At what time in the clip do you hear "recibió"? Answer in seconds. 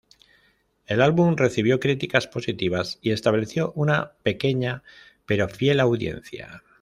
1.35-1.79